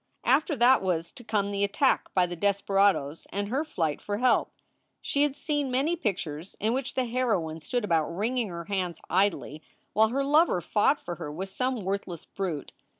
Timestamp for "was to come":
0.81-1.51